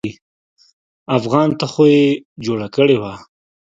افغان 1.17 1.49
ته 1.59 1.65
خو 1.71 1.83
يې 1.93 2.05
جوړه 2.45 2.67
کړې 2.75 2.97
وه. 3.01 3.13